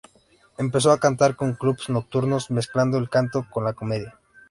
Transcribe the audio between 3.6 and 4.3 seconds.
la comedia.